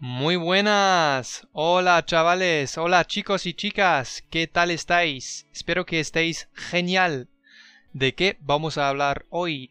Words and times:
Muy 0.00 0.34
buenas. 0.34 1.46
Hola 1.52 2.04
chavales. 2.04 2.76
Hola 2.78 3.04
chicos 3.06 3.46
y 3.46 3.54
chicas. 3.54 4.24
¿Qué 4.28 4.48
tal 4.48 4.72
estáis? 4.72 5.46
Espero 5.52 5.86
que 5.86 6.00
estéis 6.00 6.48
genial. 6.52 7.28
¿De 7.92 8.12
qué 8.14 8.36
vamos 8.40 8.76
a 8.76 8.88
hablar 8.88 9.24
hoy? 9.30 9.70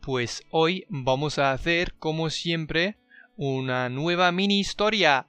Pues 0.00 0.42
hoy 0.50 0.86
vamos 0.88 1.38
a 1.38 1.52
hacer, 1.52 1.92
como 1.98 2.30
siempre, 2.30 2.96
una 3.36 3.90
nueva 3.90 4.32
mini 4.32 4.58
historia. 4.58 5.26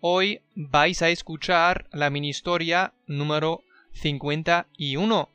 Hoy 0.00 0.40
vais 0.54 1.02
a 1.02 1.10
escuchar 1.10 1.88
la 1.90 2.10
mini 2.10 2.28
historia 2.28 2.94
número 3.08 3.64
51. 3.94 5.28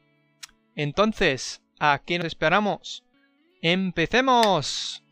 Entonces, 0.76 1.62
¿a 1.78 2.02
qué 2.06 2.18
nos 2.20 2.28
esperamos? 2.28 3.04
¡Empecemos! 3.62 5.04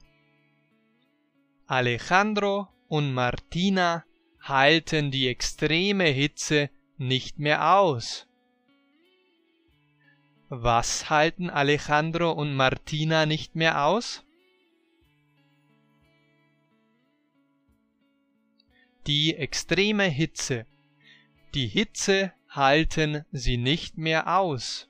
Alejandro 1.68 2.73
und 2.94 3.12
Martina 3.12 4.06
halten 4.40 5.10
die 5.10 5.28
extreme 5.28 6.04
Hitze 6.04 6.70
nicht 7.00 7.40
mehr 7.40 7.76
aus. 7.76 8.28
Was 10.50 11.10
halten 11.10 11.50
Alejandro 11.50 12.32
und 12.32 12.56
Martina 12.56 13.26
nicht 13.26 13.56
mehr 13.56 13.84
aus? 13.88 14.24
Die 19.08 19.38
extreme 19.38 20.04
Hitze. 20.04 20.68
Die 21.56 21.66
Hitze 21.66 22.32
halten 22.48 23.26
sie 23.32 23.58
nicht 23.58 23.98
mehr 23.98 24.38
aus. 24.38 24.88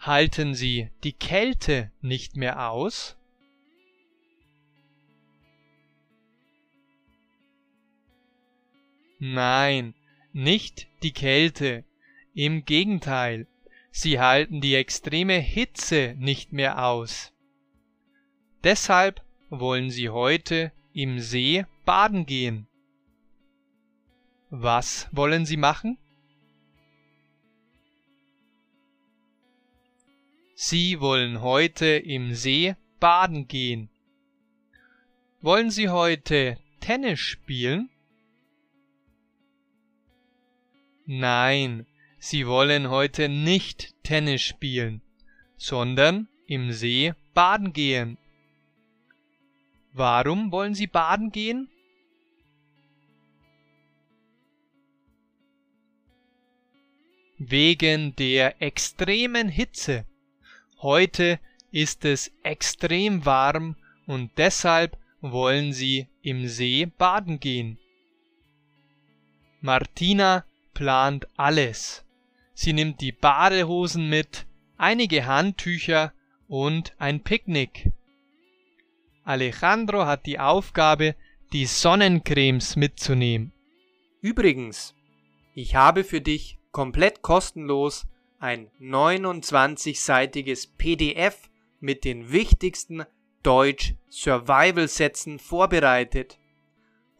Halten 0.00 0.54
sie 0.54 0.88
die 1.04 1.12
Kälte 1.12 1.92
nicht 2.00 2.36
mehr 2.36 2.70
aus? 2.70 3.18
Nein, 9.24 9.94
nicht 10.32 10.88
die 11.04 11.12
Kälte. 11.12 11.84
Im 12.34 12.64
Gegenteil, 12.64 13.46
sie 13.92 14.18
halten 14.18 14.60
die 14.60 14.74
extreme 14.74 15.34
Hitze 15.34 16.16
nicht 16.18 16.52
mehr 16.52 16.84
aus. 16.84 17.32
Deshalb 18.64 19.24
wollen 19.48 19.90
sie 19.90 20.08
heute 20.08 20.72
im 20.92 21.20
See 21.20 21.64
baden 21.84 22.26
gehen. 22.26 22.66
Was 24.50 25.08
wollen 25.12 25.46
Sie 25.46 25.56
machen? 25.56 25.98
Sie 30.56 30.98
wollen 30.98 31.42
heute 31.42 31.86
im 31.86 32.34
See 32.34 32.74
baden 32.98 33.46
gehen. 33.46 33.88
Wollen 35.40 35.70
Sie 35.70 35.90
heute 35.90 36.58
Tennis 36.80 37.20
spielen? 37.20 37.88
Nein, 41.14 41.84
Sie 42.18 42.46
wollen 42.46 42.88
heute 42.88 43.28
nicht 43.28 44.02
Tennis 44.02 44.40
spielen, 44.40 45.02
sondern 45.58 46.26
im 46.46 46.72
See 46.72 47.12
baden 47.34 47.74
gehen. 47.74 48.16
Warum 49.92 50.50
wollen 50.50 50.74
Sie 50.74 50.86
baden 50.86 51.30
gehen? 51.30 51.68
Wegen 57.36 58.16
der 58.16 58.62
extremen 58.62 59.50
Hitze. 59.50 60.06
Heute 60.80 61.40
ist 61.70 62.06
es 62.06 62.32
extrem 62.42 63.26
warm 63.26 63.76
und 64.06 64.30
deshalb 64.38 64.96
wollen 65.20 65.74
Sie 65.74 66.08
im 66.22 66.48
See 66.48 66.86
baden 66.86 67.38
gehen. 67.38 67.78
Martina 69.60 70.46
plant 70.74 71.26
alles. 71.36 72.04
Sie 72.54 72.72
nimmt 72.72 73.00
die 73.00 73.12
Badehosen 73.12 74.08
mit, 74.08 74.46
einige 74.76 75.26
Handtücher 75.26 76.12
und 76.48 76.94
ein 76.98 77.22
Picknick. 77.22 77.90
Alejandro 79.24 80.06
hat 80.06 80.26
die 80.26 80.38
Aufgabe, 80.38 81.14
die 81.52 81.66
Sonnencremes 81.66 82.76
mitzunehmen. 82.76 83.52
Übrigens, 84.20 84.94
ich 85.54 85.74
habe 85.74 86.04
für 86.04 86.20
dich 86.20 86.58
komplett 86.72 87.22
kostenlos 87.22 88.06
ein 88.38 88.70
29-seitiges 88.80 90.66
PDF 90.76 91.50
mit 91.80 92.04
den 92.04 92.32
wichtigsten 92.32 93.04
Deutsch 93.42 93.94
Survival 94.08 94.88
Sätzen 94.88 95.38
vorbereitet. 95.38 96.38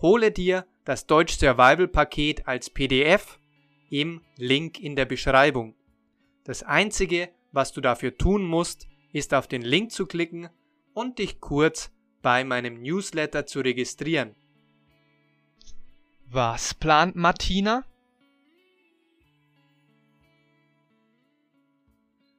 Hole 0.00 0.32
dir 0.32 0.66
das 0.84 1.06
Deutsch 1.06 1.34
Survival 1.34 1.88
Paket 1.88 2.48
als 2.48 2.70
PDF 2.70 3.38
im 3.92 4.22
Link 4.38 4.80
in 4.80 4.96
der 4.96 5.04
Beschreibung. 5.04 5.74
Das 6.44 6.62
einzige, 6.62 7.28
was 7.52 7.72
du 7.72 7.82
dafür 7.82 8.16
tun 8.16 8.42
musst, 8.42 8.88
ist 9.12 9.34
auf 9.34 9.46
den 9.46 9.60
Link 9.60 9.92
zu 9.92 10.06
klicken 10.06 10.48
und 10.94 11.18
dich 11.18 11.40
kurz 11.40 11.92
bei 12.22 12.42
meinem 12.42 12.80
Newsletter 12.80 13.44
zu 13.44 13.60
registrieren. 13.60 14.34
Was 16.24 16.72
plant 16.72 17.16
Martina? 17.16 17.84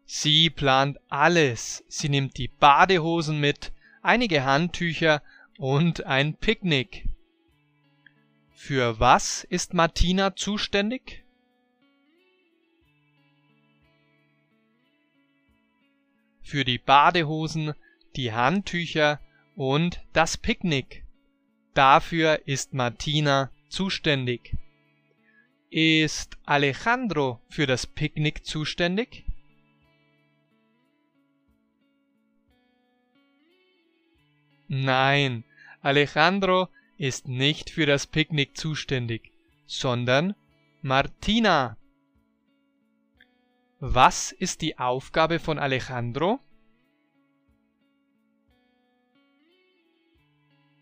Sie 0.06 0.50
plant 0.50 1.00
alles. 1.08 1.84
Sie 1.88 2.10
nimmt 2.10 2.38
die 2.40 2.48
Badehosen 2.48 3.40
mit, 3.40 3.72
einige 4.02 4.44
Handtücher 4.44 5.22
und 5.60 6.04
ein 6.06 6.36
Picknick. 6.36 7.08
Für 8.50 9.00
was 9.00 9.44
ist 9.44 9.76
Martina 9.76 10.36
zuständig? 10.36 11.23
Für 16.54 16.66
die 16.66 16.78
Badehosen, 16.78 17.74
die 18.16 18.32
Handtücher 18.32 19.20
und 19.56 20.06
das 20.14 20.38
Picknick. 20.38 21.04
Dafür 21.74 22.42
ist 22.46 22.76
Martina 22.76 23.50
zuständig. 23.70 24.56
Ist 25.72 26.38
Alejandro 26.46 27.42
für 27.50 27.66
das 27.66 27.88
Picknick 27.88 28.46
zuständig? 28.46 29.26
Nein, 34.68 35.46
Alejandro 35.82 36.68
ist 37.00 37.28
nicht 37.28 37.72
für 37.72 37.88
das 37.88 38.06
Picknick 38.06 38.56
zuständig, 38.56 39.32
sondern 39.66 40.36
Martina. 40.84 41.78
Was 43.86 44.32
ist 44.32 44.62
die 44.62 44.80
Aufgabe 44.80 45.40
von 45.40 45.60
Alejandro? 45.60 46.40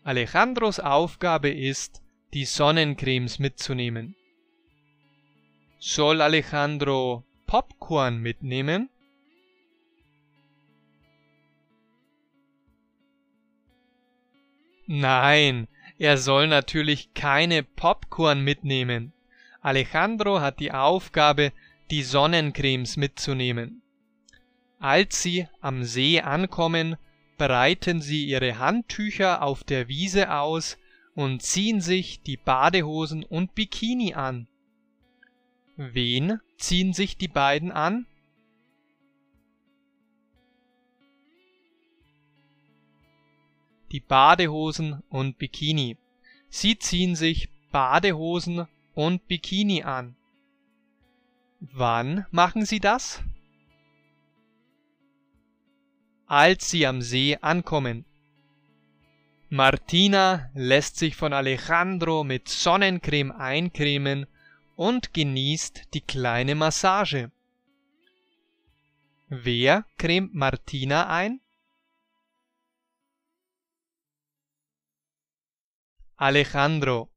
Alejandros 0.04 0.78
Aufgabe 0.78 1.50
ist, 1.50 2.00
die 2.32 2.44
Sonnencremes 2.44 3.40
mitzunehmen. 3.40 4.14
Soll 5.80 6.20
Alejandro 6.20 7.24
Popcorn 7.44 8.18
mitnehmen? 8.18 8.88
Nein, 14.86 15.66
er 15.98 16.18
soll 16.18 16.46
natürlich 16.46 17.14
keine 17.14 17.64
Popcorn 17.64 18.44
mitnehmen. 18.44 19.12
Alejandro 19.60 20.40
hat 20.40 20.60
die 20.60 20.70
Aufgabe, 20.70 21.52
die 21.92 22.02
Sonnencremes 22.02 22.96
mitzunehmen. 22.96 23.82
Als 24.78 25.22
sie 25.22 25.46
am 25.60 25.84
See 25.84 26.22
ankommen, 26.22 26.96
breiten 27.36 28.00
sie 28.00 28.24
ihre 28.24 28.58
Handtücher 28.58 29.42
auf 29.42 29.62
der 29.62 29.88
Wiese 29.88 30.32
aus 30.32 30.78
und 31.14 31.42
ziehen 31.42 31.82
sich 31.82 32.22
die 32.22 32.38
Badehosen 32.38 33.24
und 33.24 33.54
Bikini 33.54 34.14
an. 34.14 34.48
Wen 35.76 36.40
ziehen 36.56 36.94
sich 36.94 37.18
die 37.18 37.28
beiden 37.28 37.70
an? 37.70 38.06
Die 43.90 44.00
Badehosen 44.00 45.02
und 45.10 45.36
Bikini. 45.36 45.98
Sie 46.48 46.78
ziehen 46.78 47.16
sich 47.16 47.50
Badehosen 47.70 48.66
und 48.94 49.28
Bikini 49.28 49.82
an. 49.82 50.16
Wann 51.70 52.26
machen 52.32 52.66
sie 52.66 52.80
das? 52.80 53.22
Als 56.26 56.68
sie 56.68 56.88
am 56.88 57.02
See 57.02 57.38
ankommen. 57.40 58.04
Martina 59.48 60.50
lässt 60.54 60.96
sich 60.96 61.14
von 61.14 61.32
Alejandro 61.32 62.24
mit 62.24 62.48
Sonnencreme 62.48 63.30
eincremen 63.30 64.26
und 64.74 65.14
genießt 65.14 65.94
die 65.94 66.00
kleine 66.00 66.56
Massage. 66.56 67.30
Wer 69.28 69.84
cremt 69.98 70.34
Martina 70.34 71.08
ein? 71.10 71.40
Alejandro. 76.16 77.11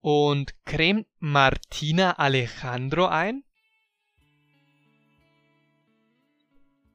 Und 0.00 0.54
cremt 0.64 1.06
Martina 1.18 2.12
Alejandro 2.12 3.06
ein? 3.06 3.42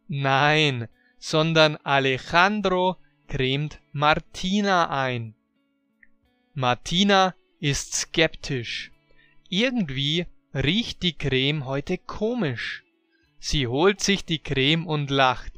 Nein, 0.07 0.87
sondern 1.19 1.75
Alejandro 1.77 2.97
cremt 3.27 3.79
Martina 3.91 4.89
ein. 4.89 5.35
Martina 6.53 7.33
ist 7.59 7.93
skeptisch. 7.93 8.91
Irgendwie 9.49 10.27
riecht 10.53 11.01
die 11.03 11.17
Creme 11.17 11.65
heute 11.65 11.97
komisch. 11.97 12.83
Sie 13.39 13.67
holt 13.67 14.01
sich 14.01 14.23
die 14.23 14.39
Creme 14.39 14.85
und 14.85 15.09
lacht. 15.09 15.53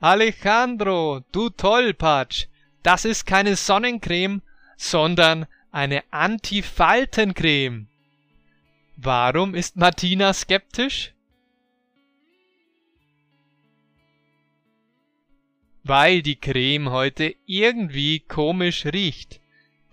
Alejandro, 0.00 1.24
du 1.32 1.48
Tollpatsch, 1.48 2.46
das 2.82 3.04
ist 3.04 3.24
keine 3.24 3.56
Sonnencreme, 3.56 4.42
sondern 4.76 5.46
eine 5.76 6.10
Antifaltencreme. 6.10 7.86
Warum 8.96 9.54
ist 9.54 9.76
Martina 9.76 10.32
skeptisch? 10.32 11.12
Weil 15.84 16.22
die 16.22 16.36
Creme 16.36 16.90
heute 16.90 17.36
irgendwie 17.44 18.20
komisch 18.20 18.86
riecht. 18.86 19.38